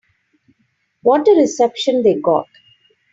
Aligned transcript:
What 1.03 1.27
a 1.27 1.33
reception 1.39 2.01
they 2.01 2.15
got. 2.19 2.47